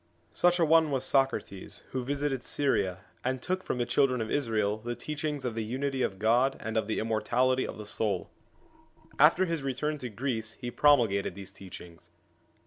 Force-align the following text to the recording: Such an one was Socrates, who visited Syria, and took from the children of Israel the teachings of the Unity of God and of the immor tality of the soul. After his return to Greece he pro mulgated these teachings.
Such 0.33 0.59
an 0.59 0.67
one 0.67 0.89
was 0.89 1.05
Socrates, 1.05 1.83
who 1.91 2.03
visited 2.03 2.41
Syria, 2.41 3.01
and 3.23 3.39
took 3.39 3.61
from 3.61 3.77
the 3.77 3.85
children 3.85 4.19
of 4.19 4.31
Israel 4.31 4.79
the 4.79 4.95
teachings 4.95 5.45
of 5.45 5.53
the 5.53 5.63
Unity 5.63 6.01
of 6.01 6.17
God 6.17 6.57
and 6.59 6.75
of 6.75 6.87
the 6.87 6.97
immor 6.97 7.21
tality 7.23 7.67
of 7.67 7.77
the 7.77 7.85
soul. 7.85 8.31
After 9.19 9.45
his 9.45 9.61
return 9.61 9.99
to 9.99 10.09
Greece 10.09 10.53
he 10.53 10.71
pro 10.71 10.97
mulgated 10.97 11.35
these 11.35 11.51
teachings. 11.51 12.09